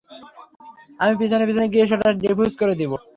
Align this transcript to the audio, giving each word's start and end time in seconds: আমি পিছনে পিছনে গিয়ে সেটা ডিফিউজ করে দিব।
আমি 0.99 1.13
পিছনে 1.21 1.43
পিছনে 1.49 1.67
গিয়ে 1.73 1.85
সেটা 1.91 2.07
ডিফিউজ 2.21 2.51
করে 2.57 2.73
দিব। 2.75 2.91